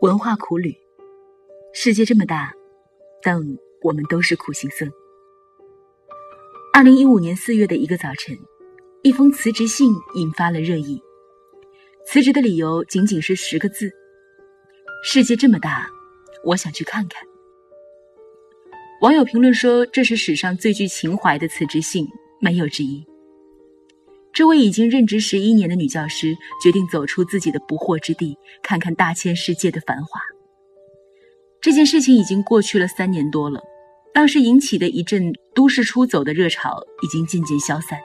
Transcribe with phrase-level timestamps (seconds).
[0.00, 0.76] 文化苦旅，
[1.72, 2.52] 世界这么大，
[3.22, 3.40] 但
[3.80, 4.86] 我们都是苦行僧。
[6.70, 8.36] 二零一五年四月的一个早晨，
[9.02, 11.02] 一封辞职信引发了热议。
[12.04, 13.90] 辞职的理由仅仅是十个字：
[15.02, 15.88] 世界这么大，
[16.44, 17.26] 我想去看看。
[19.00, 22.06] 网友评论说，这是史上最具情怀的辞职信，
[22.38, 23.02] 没有之一。
[24.36, 30.20] 这位已经任职十一年的女教师决定走出自己的不惑之地，看看大千世界的繁华。
[31.58, 33.58] 这件事情已经过去了三年多了，
[34.12, 37.98] 当时引起的一阵都市出走的热潮已经渐渐消散。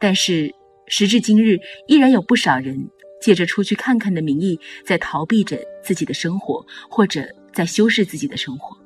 [0.00, 0.52] 但是
[0.88, 2.76] 时至今日，依然有不少人
[3.22, 8.76] 借着出去看看的名义，在逃避着自己的生活，或者在修饰自己的生活。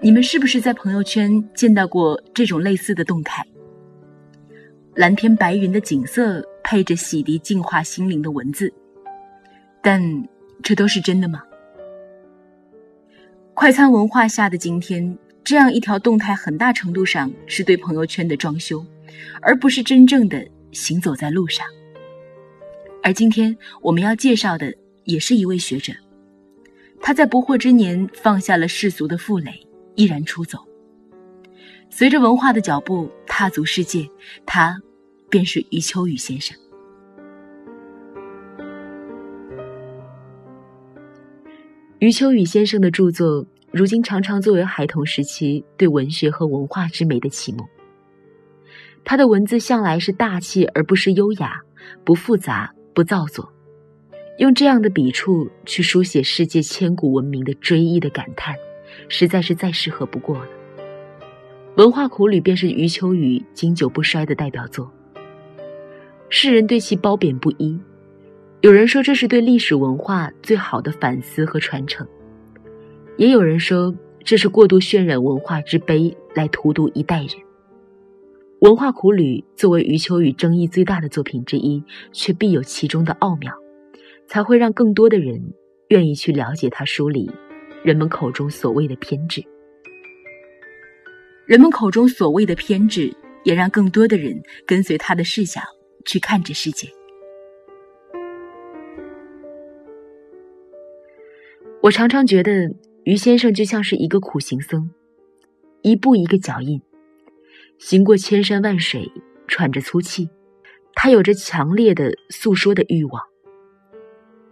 [0.00, 3.44] 你们是不是在朋友圈见到过这种类似的动态？
[4.94, 8.70] 蓝天白云的景色配着洗涤净化心灵的文字，
[9.82, 10.02] 但
[10.62, 11.42] 这都是真的吗？
[13.54, 18.84] 快餐文化下的今天，这样一条动态很大程度上是对朋友圈的装修，
[19.40, 21.66] 而不是真正的行走在路上。
[23.02, 24.74] 而今天我们要介绍的
[25.04, 25.94] 也是一位学者，
[27.00, 30.58] 他在不惑之年放下了世俗的负累，毅然出走。
[31.94, 34.08] 随着文化的脚步踏足世界，
[34.46, 34.74] 他
[35.28, 36.56] 便是余秋雨先生。
[41.98, 47.62] 余秋雨先生的著作，如今常常作为孩童时期对文学和文化之美的启蒙。
[49.04, 51.60] 他的文字向来是大气而不失优雅，
[52.04, 53.52] 不复杂不造作，
[54.38, 58.56] 用这样的笔触去书写世界千古文明的追忆的感叹，
[59.10, 60.61] 实在是再适合不过了。
[61.74, 64.92] 文化苦旅便是余秋雨经久不衰的代表作。
[66.28, 67.80] 世人对其褒贬不一，
[68.60, 72.06] 有人说这是对历史文化最好的反思和传承，
[73.16, 77.30] 也有人说这是过度渲染文化之悲来荼毒一代人。
[78.60, 81.82] 文化苦旅作为余秋雨争议最大的作品之一，
[82.12, 83.50] 却必有其中的奥妙，
[84.26, 85.42] 才会让更多的人
[85.88, 87.30] 愿意去了解他书里
[87.82, 89.42] 人们口中所谓的偏执。
[91.44, 95.60] 人们口中所谓的偏执，也让更多的人跟随他的视角
[96.04, 96.88] 去看这世界。
[101.82, 104.88] 我常常觉得于先生就像是一个苦行僧，
[105.82, 106.80] 一步一个脚印，
[107.76, 109.10] 行过千山万水，
[109.48, 110.30] 喘着粗气，
[110.94, 113.20] 他有着强烈的诉说的欲望，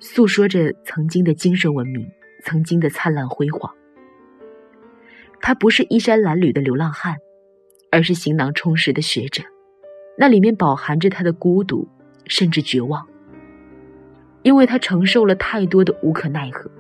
[0.01, 2.05] 诉说着曾经的精神文明，
[2.45, 3.73] 曾经的灿烂辉煌。
[5.43, 7.17] 他不是衣衫褴褛的流浪汉，
[7.91, 9.43] 而是行囊充实的学者。
[10.17, 11.89] 那里面饱含着他的孤独，
[12.27, 13.07] 甚至绝望，
[14.43, 16.71] 因为他承受了太多的无可奈何。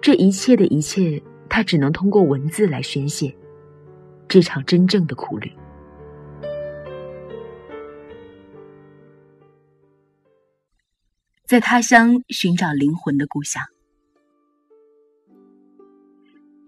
[0.00, 3.32] 这一切的一切，他只能通过文字来宣泄
[4.26, 5.52] 这场真正的苦旅。
[11.46, 13.62] 在他乡寻找灵魂的故乡。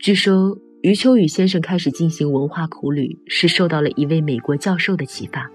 [0.04, 5.50] 据说余秋雨先生开始进行文化苦旅，是受到了一位美国教授的启发。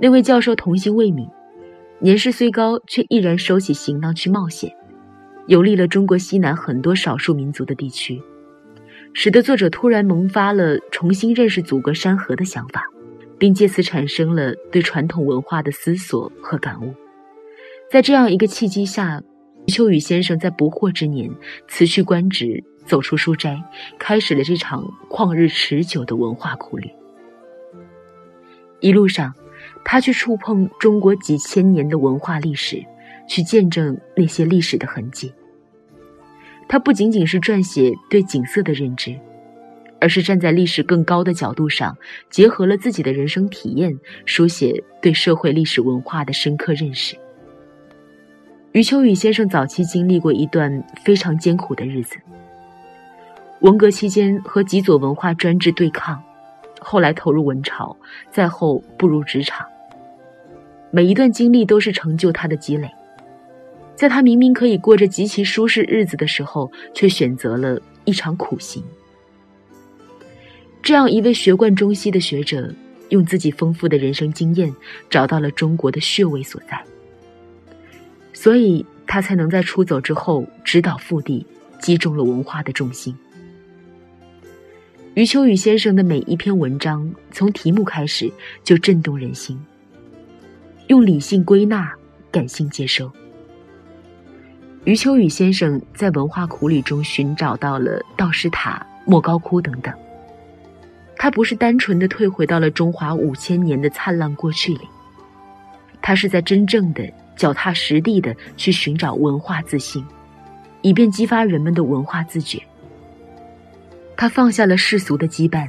[0.00, 1.28] 那位教授童心未泯，
[1.98, 4.74] 年事虽高，却毅然收起行囊去冒险，
[5.48, 8.18] 游历了中国西南很多少数民族的地区，
[9.12, 12.86] 使得作者突然萌发了重新认识祖国山河的想法，
[13.38, 16.94] 并借此产生了对传统文化的思索和感悟。
[17.90, 19.22] 在这样一个契机下，
[19.70, 21.30] 秋雨先生在不惑之年
[21.68, 22.62] 辞去官职。
[22.86, 23.62] 走出书斋，
[24.00, 26.90] 开始了这场旷日持久的文化苦旅。
[28.80, 29.32] 一路上，
[29.84, 32.84] 他去触碰中国几千年的文化历史，
[33.28, 35.32] 去见证那些历史的痕迹。
[36.68, 39.16] 他不仅仅是撰写对景色的认知，
[40.00, 41.96] 而是站在历史更高的角度上，
[42.28, 47.14] 结合了自己的人生体验，书写对社会历史文化的深刻认识。
[48.72, 52.16] 余秋雨先生早期经历过一段非常艰苦的日子。
[53.60, 56.22] 文革期间和极左文化专制对抗，
[56.78, 57.96] 后来投入文潮，
[58.30, 59.66] 再后步入职场。
[60.92, 62.88] 每一段经历都是成就他的积累。
[63.96, 68.82] 在他明明可以过着极其舒适日子的时候，却选择了一场苦行。
[70.80, 72.72] 这样一位学贯中西的学者，
[73.08, 74.72] 用自己丰富的人生经验，
[75.10, 76.82] 找到了中国的穴位所在，
[78.40, 81.46] 所以他才能在出走之后，直捣腹地，
[81.78, 83.14] 击中了文化的重心。
[85.12, 88.32] 余秋雨先生的每一篇文章，从题目开始
[88.64, 89.60] 就震动人心。
[90.86, 91.92] 用理性归纳，
[92.32, 93.12] 感性接收。
[94.84, 99.92] 余秋雨先生在文化苦旅中寻找到了道士塔、莫高窟等等。
[101.14, 104.88] 他不是单纯的退回到了中华五千年的灿烂过去里，
[106.00, 107.06] 他是在真正的
[107.40, 110.04] 脚踏实地的去寻找文化自信，
[110.82, 112.62] 以便激发人们的文化自觉。
[114.14, 115.66] 他放下了世俗的羁绊，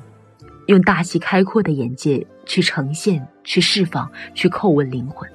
[0.66, 5.32] 用大气开阔的眼界去呈现、去释放、去叩问灵魂。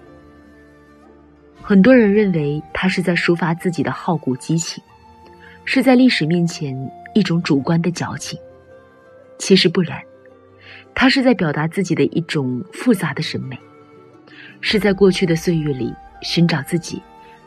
[1.63, 4.85] 很多人认为他是在抒发自己的好古激情，
[5.65, 6.77] 是在历史面前
[7.15, 8.39] 一种主观的矫情。
[9.39, 9.99] 其实不然，
[10.95, 13.59] 他是在表达自己的一种复杂的审美，
[14.61, 17.03] 是在过去的岁月里寻找自己，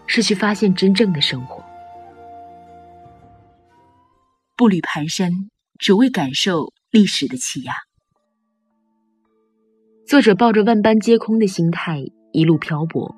[0.07, 1.63] 是去发现真正的生活。
[4.55, 5.31] 步履蹒跚，
[5.77, 7.73] 只为感受历史的气压。
[10.05, 13.15] 作者抱着万般皆空的心态一路漂泊，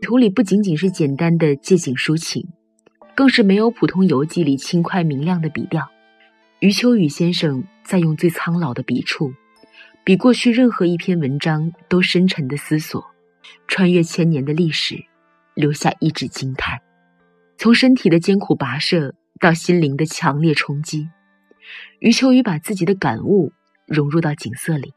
[0.00, 2.48] 图里不仅仅是简单的借景抒情，
[3.14, 5.90] 更是没有普通游记里轻快明亮的笔调。
[6.60, 9.32] 余秋雨先生在用最苍老的笔触，
[10.04, 13.04] 比过去任何一篇文章都深沉的思索，
[13.66, 15.04] 穿越千年的历史，
[15.54, 16.80] 留下一纸惊叹。
[17.56, 21.08] 从身体的艰苦跋涉到心灵的强烈冲击，
[22.00, 23.52] 余秋雨把自己的感悟
[23.86, 24.92] 融入到景色里。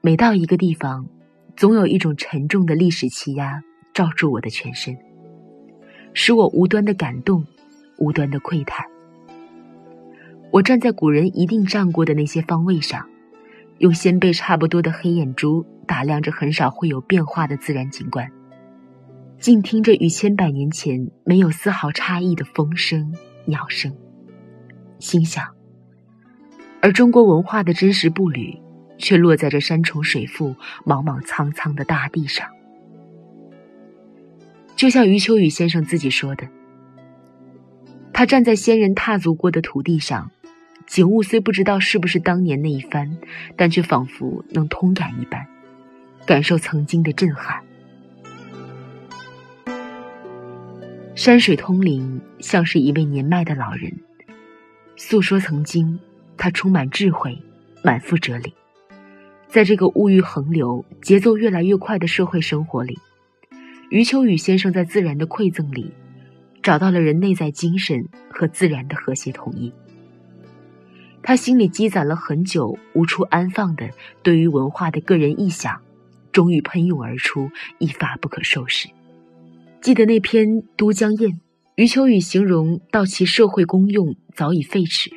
[0.00, 1.08] 每到一个地方，
[1.56, 4.96] 总有一种沉重的历史气压罩住我的全身，
[6.14, 7.44] 使我无端的感动，
[7.98, 8.86] 无端的喟叹。
[10.50, 13.08] 我站在古人一定站过的那些方位上，
[13.78, 18.30] 用先辈差不多的黑眼珠打量着很少会有变化的自然景观，
[19.38, 23.14] 静听着与千百年前没有丝毫差异的风声、
[23.44, 23.96] 鸟声，
[24.98, 25.54] 心想：
[26.82, 28.60] 而中国文化的真实步履，
[28.98, 32.48] 却落在这山重水复、莽莽苍苍的大地上。
[34.74, 36.48] 就像余秋雨先生自己说的，
[38.12, 40.32] 他站在先人踏足过的土地上。
[40.88, 43.16] 景物虽不知道是不是当年那一番，
[43.56, 45.46] 但却仿佛能通感一般，
[46.26, 47.62] 感受曾经的震撼。
[51.14, 53.92] 山水通灵，像是一位年迈的老人，
[54.96, 55.98] 诉说曾经。
[56.40, 57.36] 他充满智慧，
[57.82, 58.54] 满腹哲理。
[59.48, 62.96] 在这个物欲横流、节奏越来越快的社会生活里，
[63.90, 65.92] 余秋雨先生在自然的馈赠里，
[66.62, 69.72] 找到了人内在精神和自然的和谐统一。
[71.28, 73.90] 他心里积攒了很久无处安放的
[74.22, 75.78] 对于文化的个人臆想，
[76.32, 78.88] 终于喷涌而出，一发不可收拾。
[79.82, 81.28] 记得那篇《都江堰》，
[81.74, 85.12] 余秋雨形容到其社会功用早已废弛，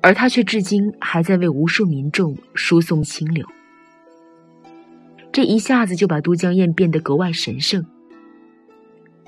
[0.00, 3.46] 而他却至今还在为无数民众输送清流。
[5.30, 7.84] 这一下子就把都江堰变得格外神圣。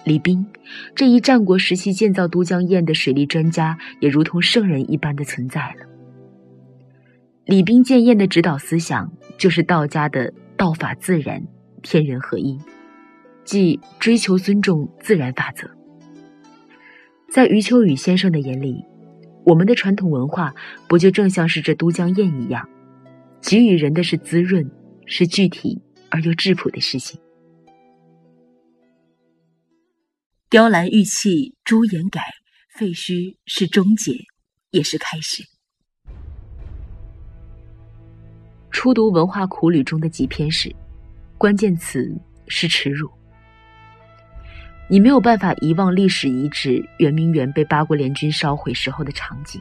[0.06, 0.47] 李冰，
[0.94, 5.85] 这一战国时期建造都江堰的水利专家，也如同圣人一般的存在了。
[7.44, 11.43] 李冰建堰的指导思想，就是道家的“道法自然，
[11.82, 12.56] 天人合一”，
[13.44, 15.69] 即追求尊重自然法则。
[17.29, 18.85] 在余秋雨先生的眼里，
[19.44, 20.55] 我们的传统文化
[20.88, 22.69] 不就正像是这都江堰一样，
[23.43, 24.70] 给予人的是滋润，
[25.05, 27.19] 是具体而又质朴的事情。
[30.49, 32.21] 雕栏玉砌朱颜改，
[32.69, 34.12] 废墟是终结，
[34.71, 35.43] 也是开始。
[38.71, 40.73] 初读文化苦旅中的几篇时，
[41.37, 43.11] 关键词是耻辱。
[44.88, 49.61] 你没有办法遗忘历史遗址圆明园被八国联军烧毁时候的场景。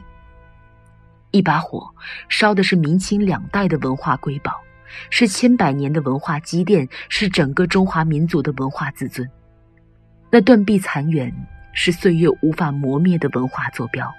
[1.32, 1.92] 一把火
[2.28, 4.52] 烧的是明清两代的文化瑰宝，
[5.10, 9.28] 是千百年的文化积淀，是整个中华民族的文化自尊。
[10.30, 11.32] 那断壁残垣
[11.72, 14.12] 是岁月无法磨灭的文化坐标，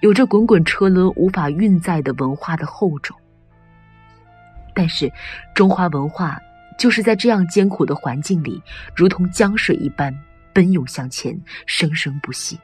[0.00, 3.16] 有着滚滚车轮无法运载的文化的厚重。
[4.74, 5.10] 但是，
[5.54, 6.38] 中华文化
[6.78, 8.60] 就是在这样艰苦的环境里，
[8.94, 10.14] 如同江水一般
[10.52, 12.58] 奔涌向前，生生不息。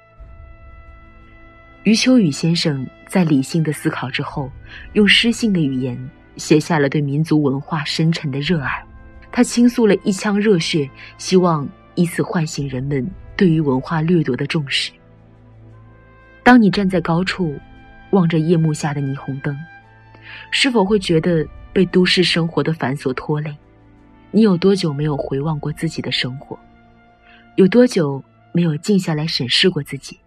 [1.84, 4.50] 余秋雨先生在理性的思考之后，
[4.92, 8.84] 用诗性的语言写下了对民族文化深沉的热爱，
[9.32, 11.66] 他倾诉了一腔热血，希望。
[12.00, 14.90] 以此唤醒人们对于文化掠夺的重视。
[16.42, 17.54] 当你站在高处，
[18.12, 19.54] 望着夜幕下的霓虹灯，
[20.50, 23.54] 是否会觉得被都市生活的繁琐拖累？
[24.30, 26.58] 你有多久没有回望过自己的生活？
[27.56, 30.18] 有多久没有静下来审视过自己？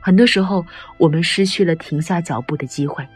[0.00, 0.62] 很多时候，
[0.98, 3.06] 我们失去了停下脚步的机会。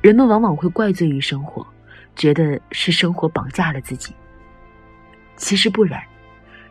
[0.00, 1.66] 人们往往会怪罪于生活，
[2.14, 4.14] 觉得是生活绑架了自己。
[5.40, 6.00] 其实不然，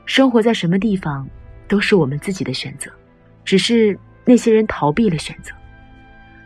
[0.05, 1.27] 生活在什么地方，
[1.67, 2.91] 都是我们自己的选择，
[3.43, 5.51] 只是那些人逃避了选择。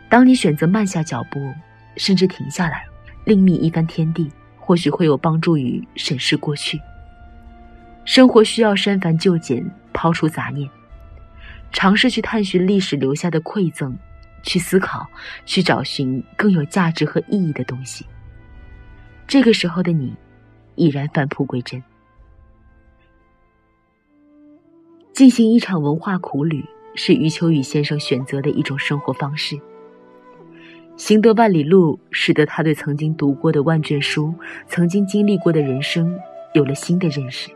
[0.08, 1.52] 当你选择慢下脚步，
[1.98, 2.86] 甚至停下来，
[3.26, 6.80] 另觅一番天地，或许会有帮助于审视过去。
[8.06, 9.62] 生活需要删繁就简，
[9.92, 10.68] 抛除杂念，
[11.72, 13.94] 尝试去探寻历史留下的馈赠，
[14.42, 15.06] 去思考，
[15.44, 18.06] 去找寻更有价值和意义的东西。
[19.26, 20.14] 这个时候的你，
[20.74, 21.82] 已然返璞归真。
[25.14, 26.64] 进行一场文化苦旅，
[26.96, 29.56] 是余秋雨先生选择的一种生活方式。
[30.96, 34.34] 行得万里路，使得他对曾经读过的万卷书、
[34.66, 36.18] 曾经经历过的人生，
[36.52, 37.48] 有了新的认识。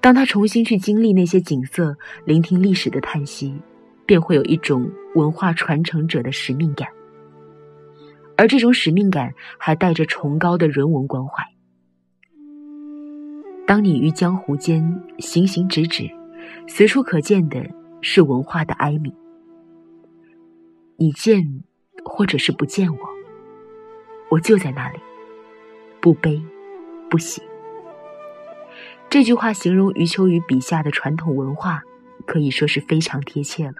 [0.00, 3.54] 当他重新去经历那些景色，聆听历史的叹息，
[4.04, 6.88] 便会有一种文化传承者的使命感。
[8.36, 11.44] 而这种使命感还带着崇高的人文关怀。
[13.70, 16.10] 当你于江湖间行行止止，
[16.66, 17.64] 随处可见的
[18.00, 19.14] 是文化的哀鸣。
[20.96, 21.62] 你见，
[22.04, 22.98] 或者是不见我，
[24.28, 24.98] 我就在那里，
[26.00, 26.42] 不悲
[27.08, 27.40] 不喜。
[29.08, 31.80] 这句话形容余秋雨笔下的传统文化，
[32.26, 33.74] 可以说是非常贴切了。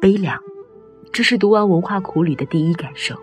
[0.00, 0.40] 悲凉，
[1.12, 3.16] 这是读完文化苦旅的第一感受。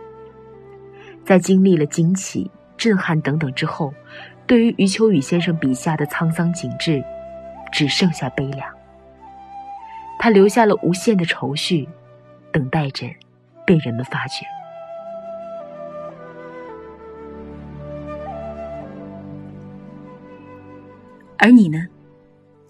[1.23, 3.93] 在经历了惊奇、震撼等等之后，
[4.47, 7.03] 对于余秋雨先生笔下的沧桑景致，
[7.71, 8.71] 只剩下悲凉。
[10.19, 11.87] 他留下了无限的愁绪，
[12.51, 13.07] 等待着
[13.65, 14.45] 被人们发掘。
[21.37, 21.85] 而你呢，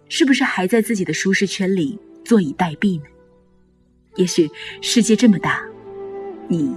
[0.10, 3.06] 是不是还在自己的舒适圈里坐以待毙呢？
[4.16, 4.50] 也许
[4.82, 5.62] 世界这么大，
[6.48, 6.74] 你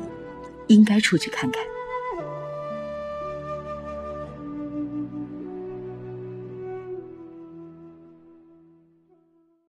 [0.66, 1.62] 应该出去看看。